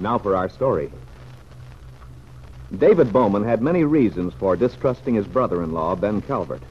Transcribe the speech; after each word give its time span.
Now 0.00 0.18
for 0.18 0.34
our 0.34 0.48
story. 0.48 0.90
David 2.76 3.12
Bowman 3.12 3.44
had 3.44 3.60
many 3.60 3.84
reasons 3.84 4.32
for 4.34 4.56
distrusting 4.56 5.14
his 5.14 5.26
brother-in-law, 5.26 5.96
Ben 5.96 6.22
Calvert. 6.22 6.62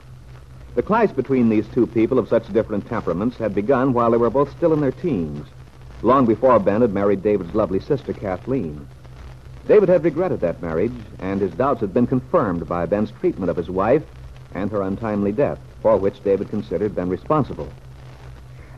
The 0.73 0.81
clash 0.81 1.11
between 1.11 1.49
these 1.49 1.67
two 1.67 1.85
people 1.85 2.17
of 2.17 2.27
such 2.27 2.51
different 2.51 2.87
temperaments 2.87 3.37
had 3.37 3.53
begun 3.53 3.93
while 3.93 4.11
they 4.11 4.17
were 4.17 4.29
both 4.29 4.51
still 4.51 4.73
in 4.73 4.81
their 4.81 4.91
teens, 4.91 5.47
long 6.01 6.25
before 6.25 6.57
Ben 6.59 6.81
had 6.81 6.93
married 6.93 7.21
David's 7.21 7.53
lovely 7.53 7.79
sister, 7.79 8.13
Kathleen. 8.13 8.87
David 9.67 9.89
had 9.89 10.03
regretted 10.03 10.39
that 10.41 10.61
marriage, 10.61 10.93
and 11.19 11.39
his 11.39 11.51
doubts 11.51 11.81
had 11.81 11.93
been 11.93 12.07
confirmed 12.07 12.67
by 12.67 12.87
Ben's 12.87 13.11
treatment 13.11 13.51
of 13.51 13.57
his 13.57 13.69
wife 13.69 14.03
and 14.55 14.71
her 14.71 14.81
untimely 14.81 15.31
death, 15.31 15.59
for 15.83 15.97
which 15.97 16.23
David 16.23 16.49
considered 16.49 16.95
Ben 16.95 17.09
responsible. 17.09 17.71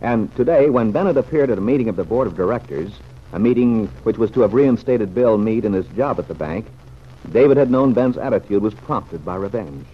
And 0.02 0.36
today, 0.36 0.70
when 0.70 0.92
Ben 0.92 1.06
had 1.06 1.16
appeared 1.16 1.52
at 1.52 1.58
a 1.58 1.62
meeting 1.62 1.88
of 1.88 1.96
the 1.96 2.04
board 2.04 2.28
of 2.28 2.36
directors, 2.36 2.92
a 3.34 3.40
meeting 3.40 3.88
which 4.04 4.18
was 4.18 4.32
to 4.32 4.42
have 4.42 4.54
reinstated 4.54 5.16
Bill 5.16 5.38
Meade 5.38 5.66
in 5.66 5.74
his 5.74 5.88
job 5.88 6.20
at 6.20 6.28
the 6.28 6.34
bank, 6.34 6.66
David 7.32 7.58
had 7.58 7.72
known 7.72 7.94
Ben's 7.94 8.18
attitude 8.18 8.62
was 8.62 8.74
prompted 8.74 9.24
by 9.24 9.36
revenge. 9.36 9.86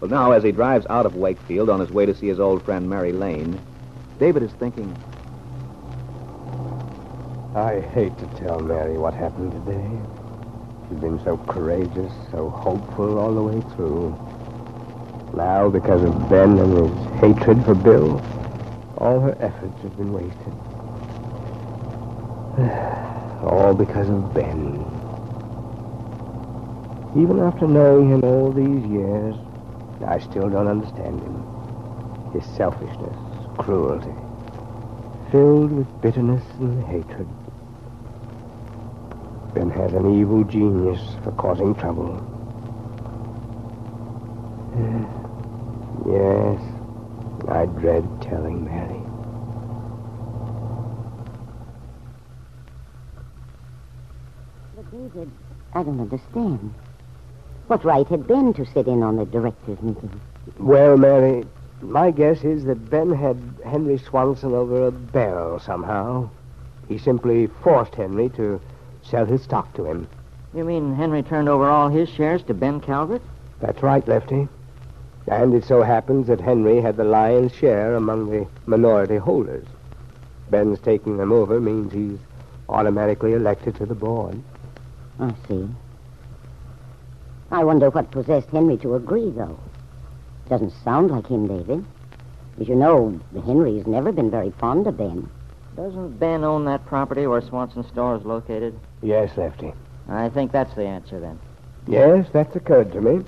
Well, 0.00 0.10
now, 0.10 0.32
as 0.32 0.42
he 0.42 0.52
drives 0.52 0.86
out 0.90 1.06
of 1.06 1.16
Wakefield 1.16 1.70
on 1.70 1.80
his 1.80 1.90
way 1.90 2.06
to 2.06 2.14
see 2.14 2.28
his 2.28 2.38
old 2.38 2.62
friend 2.64 2.88
Mary 2.88 3.12
Lane, 3.12 3.58
David 4.18 4.42
is 4.42 4.52
thinking, 4.52 4.94
I 7.54 7.80
hate 7.80 8.16
to 8.18 8.26
tell 8.36 8.60
Mary 8.60 8.98
what 8.98 9.14
happened 9.14 9.52
today. 9.52 9.88
She's 10.88 11.00
been 11.00 11.18
so 11.24 11.38
courageous, 11.48 12.12
so 12.30 12.50
hopeful 12.50 13.18
all 13.18 13.34
the 13.34 13.42
way 13.42 13.60
through. 13.74 14.10
Now, 15.34 15.70
because 15.70 16.04
of 16.04 16.28
Ben 16.28 16.58
and 16.58 16.72
his 16.76 17.20
hatred 17.20 17.64
for 17.64 17.74
Bill, 17.74 18.20
all 18.98 19.20
her 19.20 19.36
efforts 19.40 19.80
have 19.82 19.96
been 19.96 20.12
wasted. 20.12 20.65
All 22.56 23.74
because 23.74 24.08
of 24.08 24.32
Ben. 24.32 24.80
Even 27.14 27.38
after 27.40 27.66
knowing 27.66 28.10
him 28.10 28.24
all 28.24 28.50
these 28.50 28.82
years, 28.90 29.36
I 30.06 30.18
still 30.18 30.48
don't 30.48 30.66
understand 30.66 31.20
him. 31.20 31.44
His 32.32 32.46
selfishness, 32.56 33.16
cruelty, 33.58 34.14
filled 35.30 35.70
with 35.70 36.00
bitterness 36.00 36.42
and 36.58 36.82
hatred. 36.84 37.28
Ben 39.52 39.68
has 39.68 39.92
an 39.92 40.18
evil 40.18 40.42
genius 40.44 41.00
for 41.24 41.32
causing 41.32 41.74
trouble. 41.74 42.22
Yes, 46.06 46.62
I 47.48 47.66
dread 47.66 48.06
telling 48.22 48.64
Mary. 48.64 48.95
But 54.76 54.90
David, 54.90 55.30
I 55.72 55.82
don't 55.82 56.00
understand. 56.00 56.74
What 57.66 57.82
right 57.82 58.06
had 58.06 58.26
Ben 58.26 58.52
to 58.52 58.66
sit 58.66 58.86
in 58.86 59.02
on 59.02 59.16
the 59.16 59.24
directors' 59.24 59.80
meeting? 59.80 60.20
Well, 60.58 60.98
Mary, 60.98 61.46
my 61.80 62.10
guess 62.10 62.44
is 62.44 62.64
that 62.64 62.90
Ben 62.90 63.10
had 63.10 63.38
Henry 63.64 63.96
Swanson 63.96 64.52
over 64.52 64.88
a 64.88 64.90
barrel 64.90 65.58
somehow. 65.60 66.28
He 66.88 66.98
simply 66.98 67.46
forced 67.62 67.94
Henry 67.94 68.28
to 68.30 68.60
sell 69.02 69.24
his 69.24 69.42
stock 69.42 69.72
to 69.76 69.86
him. 69.86 70.08
You 70.52 70.64
mean 70.64 70.94
Henry 70.94 71.22
turned 71.22 71.48
over 71.48 71.70
all 71.70 71.88
his 71.88 72.10
shares 72.10 72.42
to 72.42 72.52
Ben 72.52 72.82
Calvert? 72.82 73.22
That's 73.60 73.82
right, 73.82 74.06
Lefty. 74.06 74.46
And 75.26 75.54
it 75.54 75.64
so 75.64 75.82
happens 75.82 76.26
that 76.26 76.40
Henry 76.42 76.82
had 76.82 76.98
the 76.98 77.04
lion's 77.04 77.54
share 77.54 77.94
among 77.94 78.28
the 78.28 78.46
minority 78.66 79.16
holders. 79.16 79.66
Ben's 80.50 80.80
taking 80.80 81.16
them 81.16 81.32
over 81.32 81.60
means 81.60 81.94
he's 81.94 82.18
automatically 82.68 83.32
elected 83.32 83.74
to 83.76 83.86
the 83.86 83.94
board. 83.94 84.38
I 85.18 85.34
see. 85.48 85.68
I 87.50 87.64
wonder 87.64 87.90
what 87.90 88.10
possessed 88.10 88.50
Henry 88.50 88.76
to 88.78 88.94
agree, 88.96 89.30
though. 89.30 89.58
Doesn't 90.48 90.72
sound 90.84 91.10
like 91.10 91.26
him, 91.26 91.46
David. 91.46 91.84
As 92.60 92.68
you 92.68 92.74
know, 92.74 93.18
Henry's 93.44 93.86
never 93.86 94.12
been 94.12 94.30
very 94.30 94.50
fond 94.52 94.86
of 94.86 94.96
Ben. 94.96 95.28
Doesn't 95.76 96.18
Ben 96.18 96.42
own 96.44 96.64
that 96.64 96.86
property 96.86 97.26
where 97.26 97.40
Swanson's 97.40 97.88
store 97.88 98.16
is 98.16 98.24
located? 98.24 98.78
Yes, 99.02 99.36
Lefty. 99.36 99.72
I 100.08 100.28
think 100.28 100.52
that's 100.52 100.74
the 100.74 100.86
answer 100.86 101.20
then. 101.20 101.38
Yes, 101.86 102.26
that's 102.32 102.56
occurred 102.56 102.92
to 102.92 103.00
me. 103.00 103.24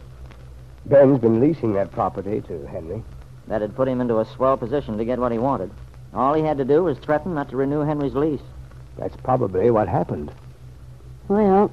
Ben's 0.86 1.20
been 1.20 1.40
leasing 1.40 1.74
that 1.74 1.92
property 1.92 2.40
to 2.42 2.66
Henry. 2.66 3.02
That'd 3.46 3.76
put 3.76 3.88
him 3.88 4.00
into 4.00 4.18
a 4.18 4.24
swell 4.24 4.56
position 4.56 4.96
to 4.98 5.04
get 5.04 5.18
what 5.18 5.32
he 5.32 5.38
wanted. 5.38 5.70
All 6.14 6.34
he 6.34 6.42
had 6.42 6.58
to 6.58 6.64
do 6.64 6.82
was 6.84 6.98
threaten 6.98 7.34
not 7.34 7.50
to 7.50 7.56
renew 7.56 7.80
Henry's 7.80 8.14
lease. 8.14 8.40
That's 8.96 9.16
probably 9.16 9.70
what 9.70 9.88
happened. 9.88 10.32
Well, 11.28 11.68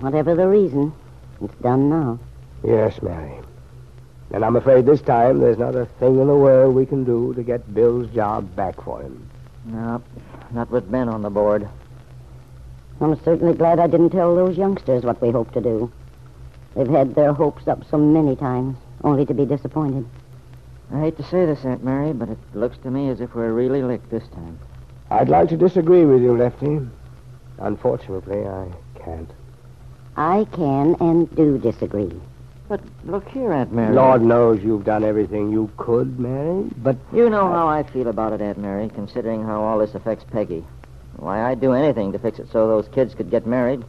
whatever 0.00 0.34
the 0.34 0.46
reason, 0.46 0.92
it's 1.40 1.54
done 1.56 1.88
now. 1.88 2.18
Yes, 2.62 3.00
Mary. 3.00 3.40
And 4.30 4.44
I'm 4.44 4.56
afraid 4.56 4.84
this 4.84 5.00
time 5.00 5.40
there's 5.40 5.58
not 5.58 5.74
a 5.74 5.86
thing 5.98 6.20
in 6.20 6.26
the 6.26 6.36
world 6.36 6.74
we 6.74 6.84
can 6.84 7.04
do 7.04 7.32
to 7.34 7.42
get 7.42 7.74
Bill's 7.74 8.08
job 8.08 8.54
back 8.54 8.82
for 8.82 9.00
him. 9.00 9.28
No, 9.64 10.02
not 10.50 10.70
with 10.70 10.90
Ben 10.90 11.08
on 11.08 11.22
the 11.22 11.30
board. 11.30 11.66
I'm 13.00 13.18
certainly 13.24 13.54
glad 13.54 13.78
I 13.78 13.86
didn't 13.86 14.10
tell 14.10 14.34
those 14.34 14.58
youngsters 14.58 15.04
what 15.04 15.22
we 15.22 15.30
hope 15.30 15.52
to 15.52 15.60
do. 15.60 15.90
They've 16.74 16.88
had 16.88 17.14
their 17.14 17.32
hopes 17.32 17.66
up 17.66 17.84
so 17.90 17.96
many 17.96 18.36
times, 18.36 18.76
only 19.02 19.24
to 19.24 19.34
be 19.34 19.46
disappointed. 19.46 20.06
I 20.92 21.00
hate 21.00 21.16
to 21.16 21.22
say 21.22 21.46
this, 21.46 21.64
Aunt 21.64 21.82
Mary, 21.82 22.12
but 22.12 22.28
it 22.28 22.38
looks 22.54 22.76
to 22.78 22.90
me 22.90 23.08
as 23.08 23.20
if 23.20 23.34
we're 23.34 23.52
really 23.52 23.82
licked 23.82 24.10
this 24.10 24.26
time. 24.28 24.58
I'd 25.10 25.28
like 25.28 25.48
to 25.50 25.56
disagree 25.56 26.04
with 26.04 26.22
you, 26.22 26.36
Lefty. 26.36 26.80
Unfortunately, 27.58 28.46
I 28.46 28.68
can't. 29.08 29.30
I 30.16 30.46
can 30.52 30.96
and 31.00 31.34
do 31.34 31.58
disagree. 31.58 32.12
But 32.68 32.80
look 33.04 33.26
here, 33.28 33.52
Aunt 33.52 33.72
Mary. 33.72 33.94
Lord 33.94 34.20
knows 34.20 34.62
you've 34.62 34.84
done 34.84 35.02
everything 35.02 35.50
you 35.50 35.70
could, 35.78 36.18
Mary, 36.20 36.68
but 36.76 36.96
You 37.14 37.30
know 37.30 37.48
how 37.48 37.66
I 37.66 37.82
feel 37.82 38.08
about 38.08 38.34
it, 38.34 38.42
Aunt 38.42 38.58
Mary, 38.58 38.90
considering 38.94 39.42
how 39.42 39.62
all 39.62 39.78
this 39.78 39.94
affects 39.94 40.24
Peggy. 40.30 40.64
Why, 41.16 41.50
I'd 41.50 41.60
do 41.60 41.72
anything 41.72 42.12
to 42.12 42.18
fix 42.18 42.38
it 42.38 42.48
so 42.52 42.68
those 42.68 42.88
kids 42.88 43.14
could 43.14 43.30
get 43.30 43.46
married. 43.46 43.84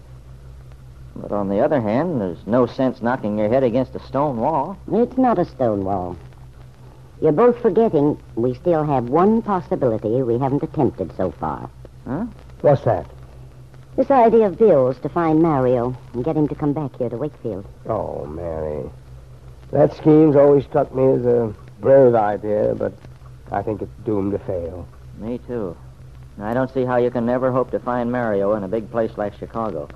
But 1.15 1.33
on 1.33 1.49
the 1.49 1.59
other 1.59 1.81
hand, 1.81 2.21
there's 2.21 2.47
no 2.47 2.65
sense 2.65 3.01
knocking 3.01 3.37
your 3.37 3.49
head 3.49 3.63
against 3.63 3.95
a 3.95 3.99
stone 3.99 4.37
wall. 4.37 4.77
It's 4.91 5.17
not 5.17 5.39
a 5.39 5.45
stone 5.45 5.83
wall. 5.83 6.15
You're 7.21 7.33
both 7.33 7.61
forgetting 7.61 8.17
we 8.35 8.53
still 8.53 8.85
have 8.85 9.09
one 9.09 9.41
possibility 9.41 10.21
we 10.23 10.39
haven't 10.39 10.63
attempted 10.63 11.15
so 11.17 11.31
far. 11.31 11.69
Huh? 12.07 12.25
what's 12.61 12.83
that? 12.85 13.05
This 13.99 14.11
idea 14.11 14.47
of 14.47 14.57
Bill's 14.57 14.97
to 14.99 15.09
find 15.09 15.41
Mario 15.41 15.93
and 16.13 16.23
get 16.23 16.37
him 16.37 16.47
to 16.47 16.55
come 16.55 16.71
back 16.71 16.95
here 16.95 17.09
to 17.09 17.17
Wakefield. 17.17 17.65
Oh, 17.85 18.25
Mary. 18.27 18.89
That 19.71 19.93
scheme's 19.93 20.37
always 20.37 20.63
struck 20.63 20.95
me 20.95 21.03
as 21.05 21.25
a 21.25 21.53
brave 21.81 22.15
idea, 22.15 22.75
but 22.75 22.93
I 23.51 23.61
think 23.61 23.81
it's 23.81 23.91
doomed 24.05 24.31
to 24.31 24.39
fail. 24.39 24.87
Me 25.17 25.37
too. 25.45 25.75
I 26.39 26.53
don't 26.53 26.73
see 26.73 26.85
how 26.85 26.95
you 26.95 27.11
can 27.11 27.27
ever 27.27 27.51
hope 27.51 27.71
to 27.71 27.79
find 27.79 28.09
Mario 28.09 28.53
in 28.53 28.63
a 28.63 28.69
big 28.69 28.89
place 28.89 29.11
like 29.17 29.37
Chicago. 29.37 29.89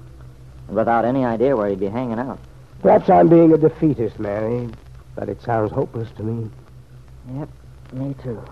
And 0.67 0.75
without 0.75 1.05
any 1.05 1.23
idea 1.23 1.55
where 1.55 1.69
he'd 1.69 1.79
be 1.79 1.87
hanging 1.87 2.19
out. 2.19 2.39
Perhaps 2.81 3.09
I'm 3.09 3.29
being 3.29 3.53
a 3.53 3.57
defeatist, 3.57 4.19
Mary, 4.19 4.67
but 5.15 5.29
it 5.29 5.41
sounds 5.41 5.71
hopeless 5.71 6.11
to 6.17 6.23
me. 6.23 6.49
Yep, 7.35 7.49
me 7.93 8.15
too. 8.21 8.43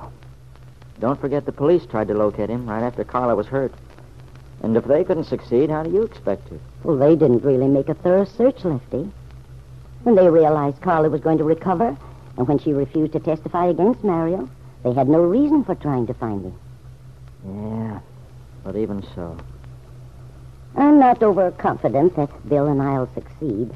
Don't 1.01 1.19
forget 1.19 1.45
the 1.45 1.51
police 1.51 1.85
tried 1.85 2.07
to 2.07 2.13
locate 2.13 2.49
him 2.49 2.69
right 2.69 2.83
after 2.83 3.03
Carla 3.03 3.35
was 3.35 3.47
hurt. 3.47 3.73
And 4.63 4.77
if 4.77 4.85
they 4.85 5.03
couldn't 5.03 5.23
succeed, 5.23 5.69
how 5.69 5.83
do 5.83 5.89
you 5.89 6.03
expect 6.03 6.47
to? 6.49 6.59
Well, 6.83 6.97
they 6.97 7.15
didn't 7.15 7.43
really 7.43 7.67
make 7.67 7.89
a 7.89 7.95
thorough 7.95 8.25
search, 8.25 8.63
Lefty. 8.63 9.11
When 10.03 10.15
they 10.15 10.29
realized 10.29 10.81
Carla 10.81 11.09
was 11.09 11.21
going 11.21 11.39
to 11.39 11.43
recover, 11.43 11.97
and 12.37 12.47
when 12.47 12.59
she 12.59 12.73
refused 12.73 13.13
to 13.13 13.19
testify 13.19 13.67
against 13.67 14.03
Mario, 14.03 14.49
they 14.83 14.93
had 14.93 15.09
no 15.09 15.21
reason 15.21 15.63
for 15.63 15.75
trying 15.75 16.07
to 16.07 16.13
find 16.13 16.45
him. 16.45 16.59
Yeah, 17.45 17.99
but 18.63 18.75
even 18.75 19.03
so. 19.15 19.37
I'm 20.75 20.99
not 20.99 21.21
overconfident 21.21 22.15
that 22.15 22.49
Bill 22.49 22.67
and 22.67 22.81
I'll 22.81 23.11
succeed. 23.13 23.71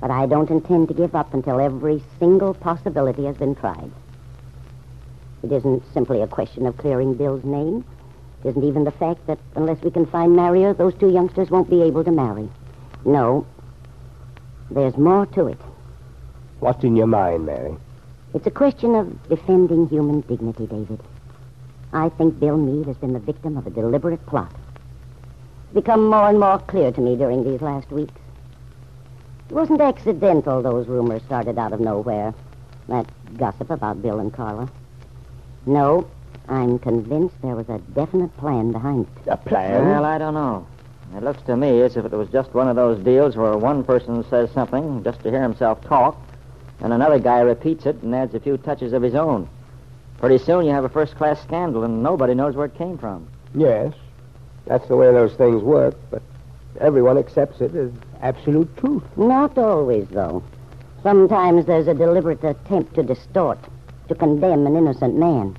But 0.00 0.10
I 0.10 0.26
don't 0.26 0.50
intend 0.50 0.88
to 0.88 0.94
give 0.94 1.14
up 1.14 1.32
until 1.32 1.60
every 1.60 2.02
single 2.18 2.54
possibility 2.54 3.24
has 3.24 3.36
been 3.36 3.54
tried. 3.54 3.90
It 5.42 5.52
isn't 5.52 5.82
simply 5.94 6.22
a 6.22 6.26
question 6.26 6.66
of 6.66 6.76
clearing 6.76 7.14
Bill's 7.14 7.44
name. 7.44 7.84
Isn't 8.46 8.62
even 8.62 8.84
the 8.84 8.92
fact 8.92 9.26
that 9.26 9.40
unless 9.56 9.82
we 9.82 9.90
can 9.90 10.06
find 10.06 10.36
Mario, 10.36 10.72
those 10.72 10.94
two 10.94 11.10
youngsters 11.10 11.50
won't 11.50 11.68
be 11.68 11.82
able 11.82 12.04
to 12.04 12.12
marry. 12.12 12.48
No. 13.04 13.44
There's 14.70 14.96
more 14.96 15.26
to 15.26 15.48
it. 15.48 15.58
What's 16.60 16.84
in 16.84 16.94
your 16.94 17.08
mind, 17.08 17.44
Mary? 17.44 17.76
It's 18.34 18.46
a 18.46 18.52
question 18.52 18.94
of 18.94 19.28
defending 19.28 19.88
human 19.88 20.20
dignity, 20.20 20.68
David. 20.68 21.00
I 21.92 22.08
think 22.10 22.38
Bill 22.38 22.56
Meade 22.56 22.86
has 22.86 22.96
been 22.98 23.14
the 23.14 23.18
victim 23.18 23.56
of 23.56 23.66
a 23.66 23.70
deliberate 23.70 24.24
plot. 24.26 24.54
It's 25.64 25.74
become 25.74 26.08
more 26.08 26.28
and 26.28 26.38
more 26.38 26.60
clear 26.60 26.92
to 26.92 27.00
me 27.00 27.16
during 27.16 27.42
these 27.42 27.60
last 27.60 27.90
weeks. 27.90 28.14
It 29.50 29.54
wasn't 29.54 29.80
accidental 29.80 30.62
those 30.62 30.86
rumors 30.86 31.22
started 31.24 31.58
out 31.58 31.72
of 31.72 31.80
nowhere. 31.80 32.32
That 32.88 33.06
gossip 33.38 33.70
about 33.70 34.02
Bill 34.02 34.20
and 34.20 34.32
Carla. 34.32 34.70
No, 35.66 36.08
I'm 36.48 36.78
convinced 36.78 37.40
there 37.42 37.56
was 37.56 37.68
a 37.68 37.78
definite 37.94 38.36
plan 38.36 38.72
behind 38.72 39.06
it. 39.24 39.30
A 39.30 39.36
plan? 39.36 39.84
Well, 39.84 40.04
I 40.04 40.18
don't 40.18 40.34
know. 40.34 40.66
It 41.16 41.22
looks 41.22 41.42
to 41.42 41.56
me 41.56 41.80
as 41.82 41.96
if 41.96 42.04
it 42.04 42.12
was 42.12 42.28
just 42.30 42.52
one 42.54 42.68
of 42.68 42.76
those 42.76 43.02
deals 43.02 43.36
where 43.36 43.56
one 43.56 43.84
person 43.84 44.24
says 44.28 44.50
something 44.52 45.02
just 45.04 45.22
to 45.22 45.30
hear 45.30 45.42
himself 45.42 45.80
talk, 45.82 46.20
and 46.80 46.92
another 46.92 47.18
guy 47.18 47.40
repeats 47.40 47.86
it 47.86 48.02
and 48.02 48.14
adds 48.14 48.34
a 48.34 48.40
few 48.40 48.56
touches 48.58 48.92
of 48.92 49.02
his 49.02 49.14
own. 49.14 49.48
Pretty 50.18 50.38
soon 50.38 50.64
you 50.64 50.72
have 50.72 50.84
a 50.84 50.88
first 50.88 51.14
class 51.16 51.40
scandal, 51.42 51.84
and 51.84 52.02
nobody 52.02 52.34
knows 52.34 52.54
where 52.54 52.66
it 52.66 52.74
came 52.76 52.98
from. 52.98 53.26
Yes. 53.54 53.92
That's 54.66 54.86
the 54.88 54.96
way 54.96 55.12
those 55.12 55.34
things 55.34 55.62
work, 55.62 55.94
but 56.10 56.22
everyone 56.80 57.18
accepts 57.18 57.60
it 57.60 57.74
as 57.74 57.90
absolute 58.20 58.76
truth. 58.76 59.04
Not 59.16 59.56
always, 59.58 60.08
though. 60.08 60.42
Sometimes 61.02 61.66
there's 61.66 61.86
a 61.86 61.94
deliberate 61.94 62.42
attempt 62.42 62.94
to 62.94 63.02
distort, 63.02 63.58
to 64.08 64.14
condemn 64.14 64.66
an 64.66 64.76
innocent 64.76 65.14
man. 65.14 65.56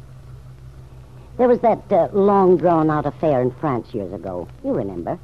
There 1.38 1.48
was 1.48 1.60
that 1.60 1.92
uh, 1.92 2.10
long 2.14 2.58
drawn 2.58 2.90
out 2.90 3.06
affair 3.06 3.42
in 3.42 3.52
France 3.52 3.94
years 3.94 4.12
ago. 4.12 4.48
You 4.64 4.74
remember? 4.74 5.20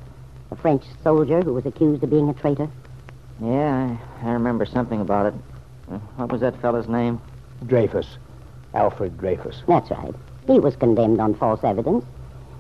A 0.52 0.56
French 0.56 0.84
soldier 1.04 1.42
who 1.42 1.54
was 1.54 1.66
accused 1.66 2.04
of 2.04 2.12
being 2.12 2.30
a 2.30 2.34
traitor. 2.34 2.70
Yeah, 3.42 3.98
I, 4.22 4.30
I 4.30 4.32
remember 4.34 4.66
something 4.66 5.02
about 5.02 5.28
it. 5.28 5.34
Uh, 5.92 5.98
what 6.18 6.32
was 6.32 6.42
that 6.42 6.62
fellow's 6.62 6.88
name? 6.88 7.20
Dreyfus. 7.66 8.18
Alfred 8.76 9.18
Dreyfus. 9.18 9.64
That's 9.68 9.90
right. 9.90 10.14
He 10.46 10.60
was 10.60 10.76
condemned 10.76 11.20
on 11.20 11.34
false 11.34 11.64
evidence, 11.64 12.06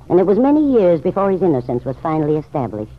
and 0.09 0.19
it 0.19 0.25
was 0.25 0.39
many 0.39 0.73
years 0.73 0.99
before 0.99 1.29
his 1.29 1.43
innocence 1.43 1.85
was 1.85 1.95
finally 2.01 2.37
established. 2.37 2.91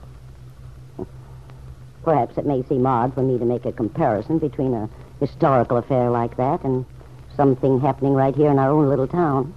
Perhaps 2.05 2.39
it 2.39 2.47
may 2.47 2.63
seem 2.63 2.87
odd 2.87 3.15
for 3.15 3.23
me 3.23 3.39
to 3.39 3.45
make 3.45 3.65
a 3.65 3.73
comparison 3.73 4.39
between 4.39 4.75
a 4.75 4.89
historical 5.19 5.79
affair 5.79 6.11
like 6.11 6.37
that 6.37 6.63
and 6.63 6.85
something 7.35 7.81
happening 7.81 8.13
right 8.13 8.37
here 8.37 8.51
in 8.51 8.59
our 8.59 8.71
own 8.71 8.89
little 8.89 9.09
town. 9.09 9.53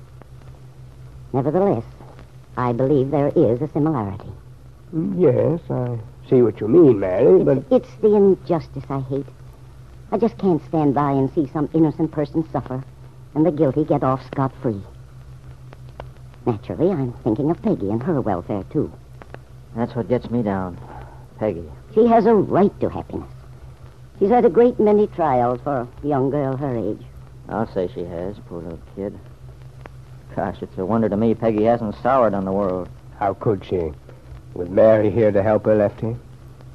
Nevertheless, 1.37 1.83
I 2.57 2.73
believe 2.73 3.11
there 3.11 3.27
is 3.27 3.61
a 3.61 3.67
similarity. 3.67 4.31
Yes, 5.15 5.59
I 5.69 5.99
see 6.27 6.41
what 6.41 6.59
you 6.59 6.67
mean, 6.67 6.99
Mary, 6.99 7.43
but 7.43 7.63
It's 7.69 7.93
the 8.01 8.15
injustice 8.15 8.85
I 8.89 9.01
hate. 9.01 9.27
I 10.11 10.17
just 10.17 10.39
can't 10.39 10.65
stand 10.65 10.95
by 10.95 11.11
and 11.11 11.31
see 11.35 11.47
some 11.53 11.69
innocent 11.75 12.11
person 12.11 12.43
suffer 12.51 12.83
and 13.35 13.45
the 13.45 13.51
guilty 13.51 13.83
get 13.83 14.03
off 14.03 14.25
scot 14.25 14.51
free. 14.63 14.81
Naturally, 16.47 16.89
I'm 16.89 17.13
thinking 17.23 17.51
of 17.51 17.61
Peggy 17.61 17.91
and 17.91 18.01
her 18.01 18.19
welfare, 18.19 18.63
too. 18.71 18.91
That's 19.75 19.95
what 19.95 20.09
gets 20.09 20.31
me 20.31 20.41
down. 20.41 20.79
Peggy. 21.37 21.69
She 21.93 22.07
has 22.07 22.25
a 22.25 22.33
right 22.33 22.73
to 22.79 22.89
happiness. 22.89 23.29
She's 24.17 24.31
had 24.31 24.45
a 24.45 24.49
great 24.49 24.79
many 24.79 25.05
trials 25.05 25.61
for 25.61 25.81
a 25.81 26.07
young 26.07 26.31
girl 26.31 26.57
her 26.57 26.75
age. 26.75 27.05
I'll 27.47 27.71
say 27.71 27.91
she 27.93 28.05
has, 28.05 28.37
poor 28.47 28.63
little 28.63 28.79
kid. 28.95 29.19
Gosh, 30.37 30.61
it's 30.61 30.77
a 30.77 30.85
wonder 30.85 31.09
to 31.09 31.17
me 31.17 31.33
Peggy 31.33 31.63
hasn't 31.63 31.95
soured 32.03 32.35
on 32.35 32.45
the 32.45 32.51
world. 32.51 32.87
how 33.17 33.33
could 33.33 33.65
she? 33.65 33.91
With 34.53 34.69
Mary 34.69 35.09
here 35.09 35.31
to 35.31 35.41
help 35.41 35.65
her, 35.65 35.73
Lefty? 35.73 36.15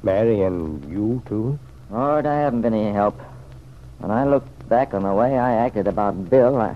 Mary 0.03 0.41
and 0.41 0.83
you, 0.91 1.23
too? 1.25 1.57
Lord, 1.89 2.25
I 2.25 2.35
haven't 2.39 2.61
been 2.63 2.73
any 2.73 2.91
help. 2.91 3.17
When 3.99 4.11
I 4.11 4.25
look 4.25 4.43
back 4.67 4.93
on 4.93 5.03
the 5.03 5.13
way 5.13 5.39
I 5.39 5.53
acted 5.53 5.87
about 5.87 6.29
Bill, 6.29 6.57
I, 6.57 6.75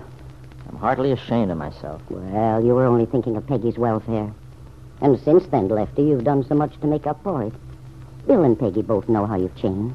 I'm 0.66 0.76
heartily 0.78 1.12
ashamed 1.12 1.50
of 1.50 1.58
myself. 1.58 2.00
Well, 2.08 2.64
you 2.64 2.74
were 2.74 2.86
only 2.86 3.04
thinking 3.04 3.36
of 3.36 3.46
Peggy's 3.46 3.76
welfare. 3.76 4.32
And 5.02 5.20
since 5.20 5.46
then, 5.48 5.68
Lefty, 5.68 6.04
you've 6.04 6.24
done 6.24 6.42
so 6.48 6.54
much 6.54 6.80
to 6.80 6.86
make 6.86 7.06
up 7.06 7.22
for 7.22 7.42
it. 7.42 7.52
Bill 8.26 8.44
and 8.44 8.58
Peggy 8.58 8.80
both 8.80 9.10
know 9.10 9.26
how 9.26 9.36
you've 9.36 9.56
changed. 9.56 9.94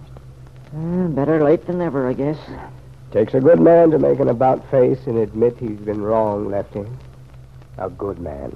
Eh, 0.76 1.08
better 1.08 1.44
late 1.44 1.66
than 1.66 1.80
never, 1.80 2.08
I 2.08 2.14
guess. 2.14 2.38
Takes 3.14 3.36
a 3.36 3.40
good 3.40 3.60
man 3.60 3.92
to 3.92 4.00
make 4.00 4.20
an 4.20 4.28
about 4.28 4.72
face 4.72 5.06
and 5.06 5.20
admit 5.20 5.56
he's 5.60 5.78
been 5.78 6.02
wrong, 6.02 6.50
Lefty. 6.50 6.84
A 7.78 7.88
good 7.88 8.18
man. 8.18 8.56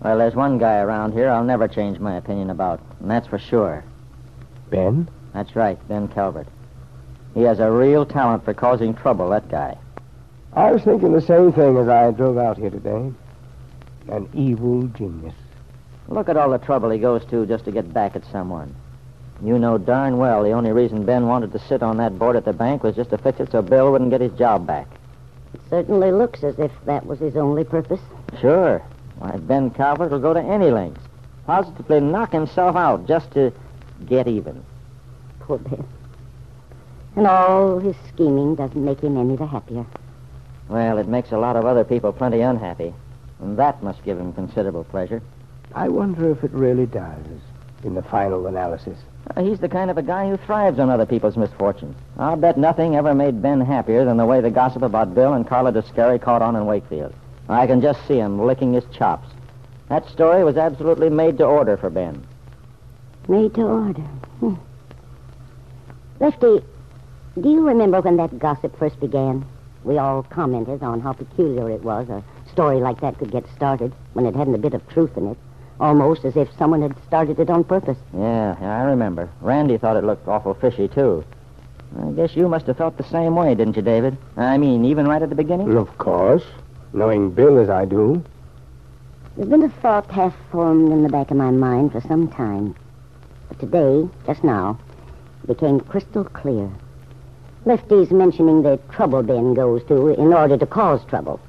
Well, 0.00 0.18
there's 0.18 0.36
one 0.36 0.58
guy 0.58 0.78
around 0.78 1.10
here 1.10 1.28
I'll 1.28 1.42
never 1.42 1.66
change 1.66 1.98
my 1.98 2.14
opinion 2.18 2.50
about, 2.50 2.80
and 3.00 3.10
that's 3.10 3.26
for 3.26 3.40
sure. 3.40 3.82
Ben? 4.70 5.08
That's 5.34 5.56
right, 5.56 5.76
Ben 5.88 6.06
Calvert. 6.06 6.46
He 7.34 7.42
has 7.42 7.58
a 7.58 7.68
real 7.68 8.06
talent 8.06 8.44
for 8.44 8.54
causing 8.54 8.94
trouble, 8.94 9.28
that 9.30 9.48
guy. 9.48 9.76
I 10.52 10.70
was 10.70 10.84
thinking 10.84 11.12
the 11.12 11.20
same 11.20 11.52
thing 11.52 11.76
as 11.78 11.88
I 11.88 12.12
drove 12.12 12.38
out 12.38 12.58
here 12.58 12.70
today. 12.70 13.12
An 14.08 14.28
evil 14.34 14.84
genius. 14.84 15.34
Look 16.06 16.28
at 16.28 16.36
all 16.36 16.50
the 16.50 16.58
trouble 16.58 16.90
he 16.90 17.00
goes 17.00 17.24
to 17.30 17.44
just 17.44 17.64
to 17.64 17.72
get 17.72 17.92
back 17.92 18.14
at 18.14 18.24
someone. 18.30 18.72
You 19.42 19.58
know 19.58 19.76
darn 19.76 20.16
well 20.16 20.42
the 20.42 20.52
only 20.52 20.72
reason 20.72 21.04
Ben 21.04 21.26
wanted 21.26 21.52
to 21.52 21.58
sit 21.58 21.82
on 21.82 21.98
that 21.98 22.18
board 22.18 22.36
at 22.36 22.44
the 22.44 22.52
bank 22.52 22.82
was 22.82 22.96
just 22.96 23.10
to 23.10 23.18
fix 23.18 23.38
it 23.40 23.52
so 23.52 23.62
Bill 23.62 23.92
wouldn't 23.92 24.10
get 24.10 24.20
his 24.20 24.32
job 24.32 24.66
back. 24.66 24.86
It 25.54 25.60
certainly 25.68 26.10
looks 26.10 26.42
as 26.42 26.58
if 26.58 26.72
that 26.86 27.06
was 27.06 27.18
his 27.18 27.36
only 27.36 27.64
purpose. 27.64 28.00
Sure. 28.40 28.82
Why, 29.18 29.36
Ben 29.36 29.70
Calvert 29.70 30.10
will 30.10 30.18
go 30.18 30.34
to 30.34 30.40
any 30.40 30.70
lengths. 30.70 31.02
Positively 31.46 32.00
knock 32.00 32.32
himself 32.32 32.76
out 32.76 33.06
just 33.06 33.30
to 33.32 33.52
get 34.06 34.26
even. 34.26 34.64
Poor 35.40 35.58
Ben. 35.58 35.84
And 37.14 37.26
all 37.26 37.78
his 37.78 37.96
scheming 38.12 38.54
doesn't 38.56 38.84
make 38.84 39.00
him 39.00 39.16
any 39.16 39.36
the 39.36 39.46
happier. 39.46 39.86
Well, 40.68 40.98
it 40.98 41.08
makes 41.08 41.32
a 41.32 41.38
lot 41.38 41.56
of 41.56 41.64
other 41.64 41.84
people 41.84 42.12
plenty 42.12 42.40
unhappy. 42.40 42.92
And 43.40 43.58
that 43.58 43.82
must 43.82 44.04
give 44.04 44.18
him 44.18 44.32
considerable 44.32 44.84
pleasure. 44.84 45.22
I 45.74 45.88
wonder 45.88 46.30
if 46.30 46.42
it 46.42 46.52
really 46.52 46.86
does, 46.86 47.26
in 47.84 47.94
the 47.94 48.02
final 48.02 48.46
analysis. 48.46 48.98
Uh, 49.34 49.42
he's 49.42 49.58
the 49.58 49.68
kind 49.68 49.90
of 49.90 49.98
a 49.98 50.02
guy 50.02 50.28
who 50.28 50.36
thrives 50.36 50.78
on 50.78 50.90
other 50.90 51.06
people's 51.06 51.36
misfortunes. 51.36 51.96
I'll 52.18 52.36
bet 52.36 52.56
nothing 52.56 52.96
ever 52.96 53.14
made 53.14 53.42
Ben 53.42 53.60
happier 53.60 54.04
than 54.04 54.16
the 54.16 54.26
way 54.26 54.40
the 54.40 54.50
gossip 54.50 54.82
about 54.82 55.14
Bill 55.14 55.34
and 55.34 55.46
Carla 55.46 55.72
Descari 55.72 56.20
caught 56.20 56.42
on 56.42 56.54
in 56.56 56.66
Wakefield. 56.66 57.12
I 57.48 57.66
can 57.66 57.80
just 57.80 58.06
see 58.06 58.16
him 58.16 58.40
licking 58.40 58.72
his 58.72 58.84
chops. 58.92 59.28
That 59.88 60.08
story 60.08 60.44
was 60.44 60.56
absolutely 60.56 61.10
made 61.10 61.38
to 61.38 61.44
order 61.44 61.76
for 61.76 61.90
Ben. 61.90 62.26
Made 63.28 63.54
to 63.54 63.62
order. 63.62 64.02
Hmm. 64.40 64.54
Lefty, 66.20 66.64
do 67.40 67.48
you 67.48 67.66
remember 67.66 68.00
when 68.00 68.16
that 68.16 68.38
gossip 68.38 68.78
first 68.78 68.98
began? 69.00 69.44
We 69.84 69.98
all 69.98 70.22
commented 70.24 70.82
on 70.82 71.00
how 71.00 71.12
peculiar 71.12 71.70
it 71.70 71.82
was 71.82 72.08
a 72.08 72.24
story 72.50 72.78
like 72.78 73.00
that 73.00 73.18
could 73.18 73.30
get 73.30 73.44
started 73.54 73.92
when 74.14 74.26
it 74.26 74.34
hadn't 74.34 74.54
a 74.54 74.58
bit 74.58 74.74
of 74.74 74.88
truth 74.88 75.16
in 75.16 75.28
it. 75.28 75.38
Almost 75.78 76.24
as 76.24 76.36
if 76.36 76.48
someone 76.56 76.82
had 76.82 76.96
started 77.06 77.38
it 77.38 77.50
on 77.50 77.64
purpose. 77.64 77.98
Yeah, 78.14 78.56
yeah, 78.60 78.80
I 78.80 78.84
remember. 78.84 79.28
Randy 79.40 79.76
thought 79.76 79.96
it 79.96 80.04
looked 80.04 80.26
awful 80.26 80.54
fishy, 80.54 80.88
too. 80.88 81.24
I 82.02 82.10
guess 82.12 82.34
you 82.34 82.48
must 82.48 82.66
have 82.66 82.78
felt 82.78 82.96
the 82.96 83.04
same 83.04 83.36
way, 83.36 83.54
didn't 83.54 83.76
you, 83.76 83.82
David? 83.82 84.16
I 84.36 84.56
mean, 84.58 84.84
even 84.84 85.06
right 85.06 85.22
at 85.22 85.28
the 85.28 85.34
beginning? 85.34 85.76
Of 85.76 85.98
course. 85.98 86.44
Knowing 86.92 87.30
Bill 87.30 87.58
as 87.58 87.68
I 87.68 87.84
do. 87.84 88.24
There's 89.36 89.48
been 89.48 89.62
a 89.62 89.68
thought 89.68 90.10
half 90.10 90.34
formed 90.50 90.90
in 90.92 91.02
the 91.02 91.10
back 91.10 91.30
of 91.30 91.36
my 91.36 91.50
mind 91.50 91.92
for 91.92 92.00
some 92.00 92.28
time. 92.28 92.74
But 93.48 93.60
today, 93.60 94.08
just 94.26 94.42
now, 94.42 94.78
it 95.42 95.46
became 95.48 95.80
crystal 95.80 96.24
clear. 96.24 96.70
Lefty's 97.66 98.10
mentioning 98.10 98.62
the 98.62 98.78
trouble 98.90 99.22
Ben 99.22 99.52
goes 99.52 99.84
to 99.88 100.08
in 100.08 100.32
order 100.32 100.56
to 100.56 100.66
cause 100.66 101.04
trouble. 101.04 101.40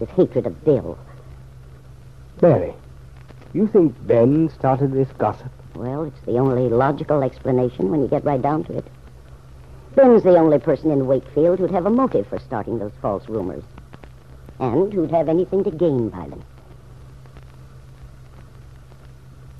His 0.00 0.08
hatred 0.10 0.46
of 0.46 0.64
Bill. 0.64 0.98
Mary, 2.42 2.74
you 3.52 3.66
think 3.66 3.94
Ben 4.06 4.48
started 4.50 4.92
this 4.92 5.08
gossip? 5.18 5.50
Well, 5.74 6.04
it's 6.04 6.20
the 6.26 6.38
only 6.38 6.68
logical 6.68 7.22
explanation 7.22 7.90
when 7.90 8.02
you 8.02 8.08
get 8.08 8.24
right 8.24 8.40
down 8.40 8.64
to 8.64 8.78
it. 8.78 8.86
Ben's 9.94 10.22
the 10.22 10.36
only 10.36 10.58
person 10.58 10.90
in 10.90 11.06
Wakefield 11.06 11.58
who'd 11.58 11.70
have 11.70 11.86
a 11.86 11.90
motive 11.90 12.26
for 12.28 12.38
starting 12.38 12.78
those 12.78 12.92
false 13.02 13.28
rumors. 13.28 13.64
And 14.58 14.92
who'd 14.92 15.10
have 15.10 15.28
anything 15.28 15.64
to 15.64 15.70
gain 15.70 16.10
by 16.10 16.28
them. 16.28 16.44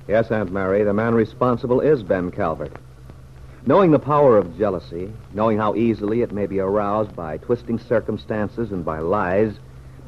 Yes, 0.07 0.31
Aunt 0.31 0.51
Mary, 0.51 0.83
the 0.83 0.93
man 0.93 1.15
responsible 1.15 1.81
is 1.81 2.03
Ben 2.03 2.31
Calvert. 2.31 2.73
Knowing 3.65 3.91
the 3.91 3.99
power 3.99 4.37
of 4.37 4.57
jealousy, 4.57 5.11
knowing 5.33 5.57
how 5.57 5.75
easily 5.75 6.21
it 6.21 6.31
may 6.31 6.47
be 6.47 6.59
aroused 6.59 7.15
by 7.15 7.37
twisting 7.37 7.77
circumstances 7.77 8.71
and 8.71 8.83
by 8.83 8.99
lies, 8.99 9.53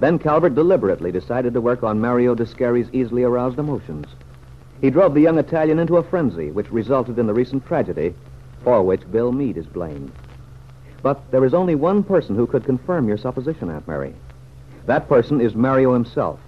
Ben 0.04 0.20
Calvert 0.20 0.54
deliberately 0.54 1.14
decided 1.14 1.54
to 1.54 1.62
work 1.62 1.82
on 1.82 2.02
Mario 2.02 2.36
Descari's 2.36 2.94
easily 2.94 3.24
aroused 3.24 3.58
emotions. 3.58 4.06
He 4.82 4.90
drove 4.90 5.14
the 5.14 5.22
young 5.22 5.38
Italian 5.38 5.80
into 5.80 5.96
a 5.96 6.04
frenzy, 6.04 6.52
which 6.52 6.70
resulted 6.74 7.18
in 7.18 7.26
the 7.26 7.34
recent 7.34 7.66
tragedy, 7.66 8.14
for 8.66 8.84
which 8.84 9.10
Bill 9.10 9.32
Meade 9.32 9.56
is 9.56 9.66
blamed. 9.66 10.12
But 11.02 11.32
there 11.32 11.46
is 11.46 11.54
only 11.54 11.76
one 11.76 12.04
person 12.04 12.36
who 12.36 12.48
could 12.48 12.66
confirm 12.66 13.08
your 13.08 13.16
supposition, 13.16 13.70
Aunt 13.70 13.88
Mary. 13.88 14.14
That 14.88 15.08
person 15.08 15.40
is 15.40 15.56
Mario 15.56 15.94
himself. 15.94 16.42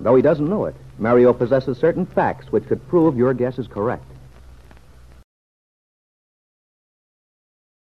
Though 0.00 0.16
he 0.16 0.22
doesn't 0.22 0.48
know 0.48 0.64
it, 0.64 0.74
Mario 0.98 1.34
possesses 1.34 1.76
certain 1.76 2.06
facts 2.06 2.50
which 2.50 2.68
could 2.68 2.88
prove 2.88 3.18
your 3.18 3.34
guess 3.34 3.58
is 3.58 3.68
correct. 3.68 4.10